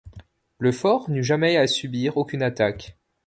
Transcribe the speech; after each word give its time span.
Le 0.57 0.71
fort 0.71 1.11
n'eut 1.11 1.23
jamais 1.23 1.57
à 1.57 1.67
subir 1.67 2.17
aucune 2.17 2.41
attaque. 2.41 2.97